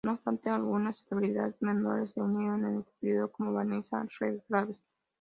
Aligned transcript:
No 0.03 0.13
obstante, 0.13 0.49
algunas 0.49 0.97
celebridades 1.07 1.61
menores 1.61 2.09
se 2.09 2.21
unieron 2.21 2.65
en 2.65 2.79
este 2.79 2.91
periodo, 3.01 3.31
como 3.31 3.53
Vanessa 3.53 4.03
Redgrave. 4.19 4.75